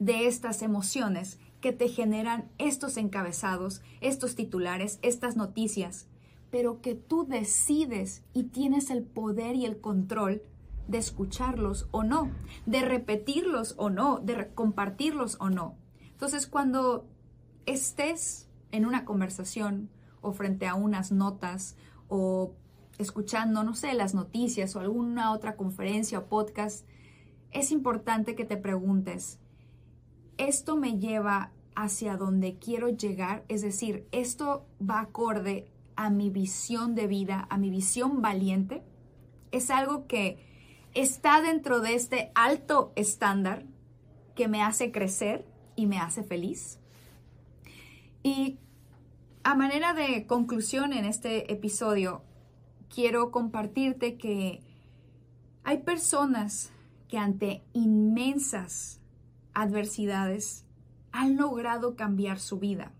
de 0.00 0.26
estas 0.26 0.62
emociones 0.62 1.38
que 1.60 1.72
te 1.72 1.88
generan 1.88 2.50
estos 2.58 2.96
encabezados, 2.96 3.82
estos 4.00 4.34
titulares, 4.34 4.98
estas 5.02 5.36
noticias 5.36 6.08
pero 6.50 6.80
que 6.80 6.94
tú 6.94 7.26
decides 7.26 8.22
y 8.32 8.44
tienes 8.44 8.90
el 8.90 9.02
poder 9.02 9.56
y 9.56 9.66
el 9.66 9.80
control 9.80 10.42
de 10.88 10.98
escucharlos 10.98 11.88
o 11.90 12.04
no, 12.04 12.30
de 12.64 12.82
repetirlos 12.82 13.74
o 13.76 13.90
no, 13.90 14.20
de 14.20 14.48
compartirlos 14.54 15.36
o 15.40 15.50
no. 15.50 15.74
Entonces, 16.12 16.46
cuando 16.46 17.06
estés 17.66 18.48
en 18.70 18.86
una 18.86 19.04
conversación 19.04 19.90
o 20.20 20.32
frente 20.32 20.66
a 20.66 20.74
unas 20.74 21.10
notas 21.12 21.76
o 22.08 22.54
escuchando, 22.98 23.64
no 23.64 23.74
sé, 23.74 23.92
las 23.94 24.14
noticias 24.14 24.76
o 24.76 24.80
alguna 24.80 25.32
otra 25.32 25.56
conferencia 25.56 26.20
o 26.20 26.26
podcast, 26.26 26.86
es 27.50 27.70
importante 27.72 28.34
que 28.34 28.44
te 28.44 28.56
preguntes, 28.56 29.40
¿esto 30.38 30.76
me 30.76 30.98
lleva 30.98 31.52
hacia 31.74 32.16
donde 32.16 32.58
quiero 32.58 32.88
llegar? 32.88 33.44
Es 33.48 33.62
decir, 33.62 34.06
¿esto 34.12 34.66
va 34.80 35.00
acorde 35.00 35.68
a 35.96 36.10
mi 36.10 36.30
visión 36.30 36.94
de 36.94 37.06
vida, 37.06 37.46
a 37.50 37.56
mi 37.56 37.70
visión 37.70 38.20
valiente, 38.22 38.82
es 39.50 39.70
algo 39.70 40.06
que 40.06 40.38
está 40.94 41.40
dentro 41.40 41.80
de 41.80 41.94
este 41.94 42.30
alto 42.34 42.92
estándar 42.96 43.64
que 44.34 44.48
me 44.48 44.62
hace 44.62 44.92
crecer 44.92 45.46
y 45.74 45.86
me 45.86 45.98
hace 45.98 46.22
feliz. 46.22 46.78
Y 48.22 48.58
a 49.42 49.54
manera 49.54 49.94
de 49.94 50.26
conclusión 50.26 50.92
en 50.92 51.04
este 51.04 51.52
episodio, 51.52 52.22
quiero 52.94 53.30
compartirte 53.30 54.16
que 54.16 54.60
hay 55.64 55.78
personas 55.78 56.72
que 57.08 57.18
ante 57.18 57.62
inmensas 57.72 59.00
adversidades 59.56 60.66
han 61.12 61.36
logrado 61.38 61.96
cambiar 61.96 62.38
su 62.38 62.58
vida. 62.58 62.92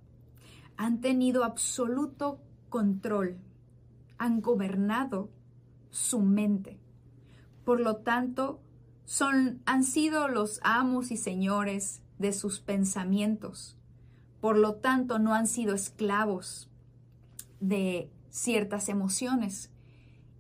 Han 0.79 1.03
tenido 1.03 1.45
absoluto 1.45 2.41
control, 2.71 3.39
han 4.17 4.41
gobernado 4.41 5.31
su 5.91 6.21
mente. 6.21 6.81
Por 7.63 7.81
lo 7.81 7.97
tanto, 7.97 8.63
son, 9.05 9.61
han 9.67 9.85
sido 9.85 10.29
los 10.29 10.61
amos 10.63 11.11
y 11.11 11.19
señores 11.19 12.03
de 12.19 12.33
sus 12.33 12.61
pensamientos. 12.61 13.77
Por 14.41 14.57
lo 14.57 14.77
tanto, 14.77 15.19
no 15.19 15.35
han 15.35 15.47
sido 15.47 15.75
esclavos 15.75 16.71
de 17.61 18.11
ciertas 18.31 18.89
emociones 18.89 19.71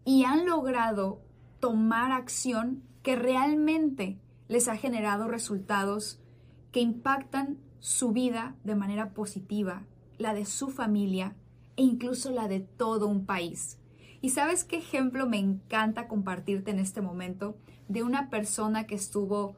y 0.06 0.24
han 0.24 0.46
logrado 0.46 1.20
tomar 1.60 2.10
acción 2.12 2.82
que 3.02 3.16
realmente 3.16 4.18
les 4.48 4.68
ha 4.68 4.76
generado 4.76 5.28
resultados 5.28 6.20
que 6.72 6.80
impactan 6.80 7.58
su 7.78 8.12
vida 8.12 8.56
de 8.64 8.74
manera 8.74 9.10
positiva, 9.14 9.84
la 10.18 10.34
de 10.34 10.44
su 10.44 10.70
familia 10.70 11.34
e 11.76 11.82
incluso 11.82 12.30
la 12.30 12.48
de 12.48 12.60
todo 12.60 13.06
un 13.06 13.26
país. 13.26 13.78
¿Y 14.20 14.30
sabes 14.30 14.64
qué 14.64 14.78
ejemplo 14.78 15.26
me 15.26 15.38
encanta 15.38 16.08
compartirte 16.08 16.70
en 16.70 16.78
este 16.78 17.00
momento? 17.00 17.56
De 17.88 18.02
una 18.02 18.30
persona 18.30 18.86
que 18.86 18.94
estuvo 18.94 19.56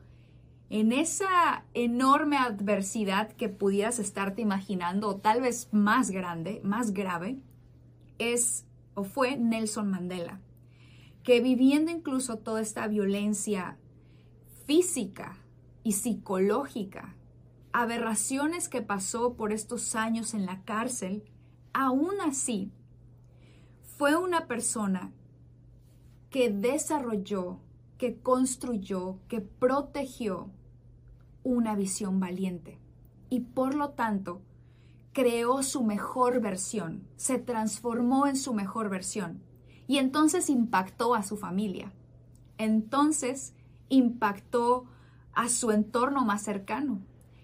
en 0.70 0.92
esa 0.92 1.64
enorme 1.72 2.36
adversidad 2.36 3.32
que 3.32 3.48
pudieras 3.48 3.98
estarte 3.98 4.42
imaginando, 4.42 5.08
o 5.08 5.16
tal 5.16 5.40
vez 5.40 5.68
más 5.72 6.10
grande, 6.10 6.60
más 6.62 6.92
grave, 6.92 7.38
es 8.18 8.66
o 8.94 9.04
fue 9.04 9.36
Nelson 9.36 9.90
Mandela, 9.90 10.40
que 11.22 11.40
viviendo 11.40 11.90
incluso 11.90 12.38
toda 12.38 12.60
esta 12.60 12.86
violencia 12.88 13.78
física 14.68 15.38
y 15.82 15.92
psicológica, 15.92 17.16
aberraciones 17.72 18.68
que 18.68 18.82
pasó 18.82 19.32
por 19.32 19.50
estos 19.50 19.94
años 19.96 20.34
en 20.34 20.44
la 20.44 20.62
cárcel, 20.64 21.24
aún 21.72 22.20
así 22.20 22.70
fue 23.96 24.14
una 24.14 24.46
persona 24.46 25.10
que 26.28 26.50
desarrolló, 26.50 27.60
que 27.96 28.20
construyó, 28.20 29.20
que 29.26 29.40
protegió 29.40 30.50
una 31.44 31.74
visión 31.74 32.20
valiente 32.20 32.78
y 33.30 33.40
por 33.40 33.74
lo 33.74 33.92
tanto 33.92 34.42
creó 35.14 35.62
su 35.62 35.82
mejor 35.82 36.42
versión, 36.42 37.08
se 37.16 37.38
transformó 37.38 38.26
en 38.26 38.36
su 38.36 38.52
mejor 38.52 38.90
versión 38.90 39.42
y 39.86 39.96
entonces 39.96 40.50
impactó 40.50 41.14
a 41.14 41.22
su 41.22 41.38
familia. 41.38 41.94
Entonces 42.58 43.54
impactó 43.88 44.86
a 45.32 45.48
su 45.48 45.70
entorno 45.70 46.24
más 46.24 46.42
cercano. 46.42 47.00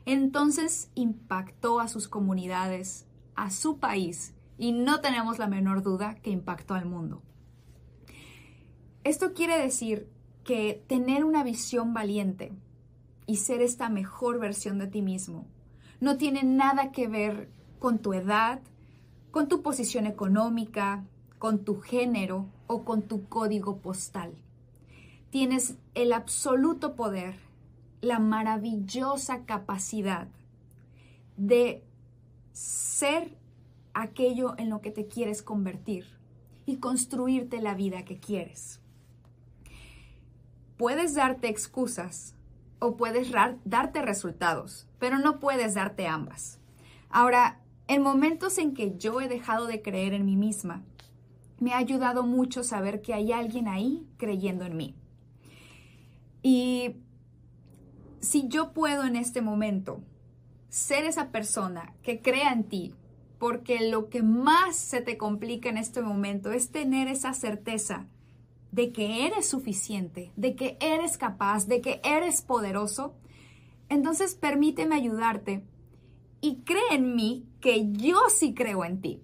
Entonces 0.06 0.90
impactó 0.94 1.80
a 1.80 1.88
sus 1.88 2.08
comunidades, 2.08 3.06
a 3.34 3.50
su 3.50 3.78
país 3.78 4.34
y 4.58 4.72
no 4.72 5.00
tenemos 5.00 5.38
la 5.38 5.46
menor 5.46 5.82
duda 5.82 6.16
que 6.16 6.30
impactó 6.30 6.74
al 6.74 6.86
mundo. 6.86 7.22
Esto 9.02 9.32
quiere 9.32 9.58
decir 9.58 10.08
que 10.44 10.84
tener 10.86 11.24
una 11.24 11.42
visión 11.42 11.94
valiente 11.94 12.52
y 13.26 13.36
ser 13.36 13.62
esta 13.62 13.88
mejor 13.88 14.38
versión 14.38 14.78
de 14.78 14.86
ti 14.86 15.02
mismo 15.02 15.46
no 16.00 16.16
tiene 16.16 16.42
nada 16.42 16.92
que 16.92 17.08
ver 17.08 17.50
con 17.78 17.98
tu 17.98 18.12
edad, 18.12 18.60
con 19.30 19.48
tu 19.48 19.62
posición 19.62 20.06
económica, 20.06 21.04
con 21.38 21.64
tu 21.64 21.80
género 21.80 22.46
o 22.66 22.84
con 22.84 23.02
tu 23.02 23.28
código 23.28 23.78
postal. 23.78 24.34
Tienes 25.34 25.74
el 25.94 26.12
absoluto 26.12 26.94
poder, 26.94 27.34
la 28.00 28.20
maravillosa 28.20 29.44
capacidad 29.46 30.28
de 31.36 31.82
ser 32.52 33.36
aquello 33.94 34.54
en 34.58 34.70
lo 34.70 34.80
que 34.80 34.92
te 34.92 35.08
quieres 35.08 35.42
convertir 35.42 36.06
y 36.66 36.76
construirte 36.76 37.60
la 37.60 37.74
vida 37.74 38.04
que 38.04 38.20
quieres. 38.20 38.80
Puedes 40.76 41.16
darte 41.16 41.48
excusas 41.48 42.36
o 42.78 42.96
puedes 42.96 43.32
darte 43.64 44.02
resultados, 44.02 44.86
pero 45.00 45.18
no 45.18 45.40
puedes 45.40 45.74
darte 45.74 46.06
ambas. 46.06 46.60
Ahora, 47.10 47.60
en 47.88 48.02
momentos 48.02 48.56
en 48.58 48.72
que 48.72 48.96
yo 48.96 49.20
he 49.20 49.26
dejado 49.26 49.66
de 49.66 49.82
creer 49.82 50.14
en 50.14 50.26
mí 50.26 50.36
misma, 50.36 50.84
me 51.58 51.72
ha 51.72 51.78
ayudado 51.78 52.22
mucho 52.22 52.62
saber 52.62 53.02
que 53.02 53.14
hay 53.14 53.32
alguien 53.32 53.66
ahí 53.66 54.06
creyendo 54.16 54.64
en 54.64 54.76
mí. 54.76 54.94
Y 56.44 56.96
si 58.20 58.48
yo 58.48 58.74
puedo 58.74 59.04
en 59.04 59.16
este 59.16 59.40
momento 59.40 60.02
ser 60.68 61.06
esa 61.06 61.30
persona 61.30 61.94
que 62.02 62.20
crea 62.20 62.52
en 62.52 62.64
ti, 62.64 62.94
porque 63.38 63.88
lo 63.88 64.10
que 64.10 64.22
más 64.22 64.76
se 64.76 65.00
te 65.00 65.16
complica 65.16 65.70
en 65.70 65.78
este 65.78 66.02
momento 66.02 66.52
es 66.52 66.70
tener 66.70 67.08
esa 67.08 67.32
certeza 67.32 68.08
de 68.72 68.92
que 68.92 69.26
eres 69.26 69.48
suficiente, 69.48 70.32
de 70.36 70.54
que 70.54 70.76
eres 70.80 71.16
capaz, 71.16 71.66
de 71.66 71.80
que 71.80 72.02
eres 72.04 72.42
poderoso, 72.42 73.14
entonces 73.88 74.34
permíteme 74.34 74.96
ayudarte 74.96 75.64
y 76.42 76.56
cree 76.56 76.92
en 76.92 77.16
mí 77.16 77.46
que 77.62 77.90
yo 77.90 78.18
sí 78.28 78.52
creo 78.52 78.84
en 78.84 79.00
ti 79.00 79.22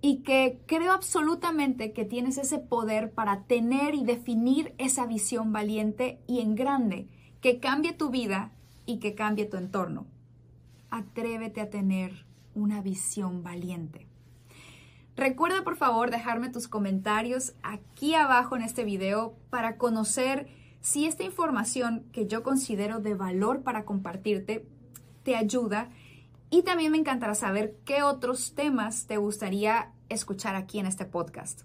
y 0.00 0.18
que 0.18 0.60
creo 0.66 0.92
absolutamente 0.92 1.92
que 1.92 2.04
tienes 2.04 2.38
ese 2.38 2.58
poder 2.58 3.10
para 3.12 3.42
tener 3.44 3.94
y 3.94 4.04
definir 4.04 4.74
esa 4.78 5.06
visión 5.06 5.52
valiente 5.52 6.20
y 6.26 6.40
en 6.40 6.54
grande 6.54 7.08
que 7.40 7.58
cambie 7.58 7.92
tu 7.92 8.10
vida 8.10 8.52
y 8.86 8.98
que 8.98 9.14
cambie 9.14 9.46
tu 9.46 9.56
entorno. 9.56 10.06
Atrévete 10.90 11.60
a 11.60 11.70
tener 11.70 12.26
una 12.54 12.80
visión 12.80 13.42
valiente. 13.42 14.06
Recuerda 15.16 15.64
por 15.64 15.76
favor 15.76 16.10
dejarme 16.10 16.48
tus 16.48 16.68
comentarios 16.68 17.54
aquí 17.62 18.14
abajo 18.14 18.54
en 18.54 18.62
este 18.62 18.84
video 18.84 19.34
para 19.50 19.76
conocer 19.76 20.48
si 20.80 21.06
esta 21.06 21.24
información 21.24 22.04
que 22.12 22.28
yo 22.28 22.44
considero 22.44 23.00
de 23.00 23.14
valor 23.14 23.62
para 23.62 23.84
compartirte 23.84 24.64
te 25.24 25.34
ayuda 25.34 25.90
y 26.50 26.62
también 26.62 26.92
me 26.92 26.98
encantará 26.98 27.34
saber 27.34 27.76
qué 27.84 28.02
otros 28.02 28.54
temas 28.54 29.06
te 29.06 29.16
gustaría 29.16 29.92
escuchar 30.08 30.56
aquí 30.56 30.78
en 30.78 30.86
este 30.86 31.04
podcast. 31.04 31.62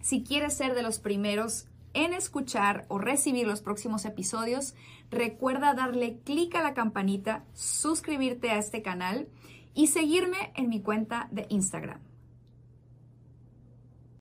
Si 0.00 0.22
quieres 0.22 0.54
ser 0.54 0.74
de 0.74 0.82
los 0.82 0.98
primeros 0.98 1.66
en 1.94 2.12
escuchar 2.12 2.84
o 2.88 2.98
recibir 2.98 3.46
los 3.46 3.60
próximos 3.60 4.04
episodios, 4.04 4.74
recuerda 5.10 5.74
darle 5.74 6.18
clic 6.24 6.54
a 6.54 6.62
la 6.62 6.74
campanita, 6.74 7.44
suscribirte 7.54 8.50
a 8.50 8.58
este 8.58 8.82
canal 8.82 9.28
y 9.74 9.88
seguirme 9.88 10.52
en 10.54 10.68
mi 10.68 10.80
cuenta 10.80 11.28
de 11.30 11.46
Instagram. 11.48 12.07